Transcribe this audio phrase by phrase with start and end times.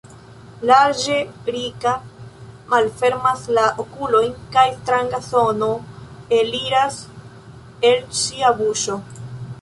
[0.69, 1.17] Larĝe
[1.55, 1.91] Rika
[2.71, 5.71] malfermas la okulojn kaj stranga sono
[6.41, 7.01] eliras
[7.93, 9.03] el ŝia buŝo.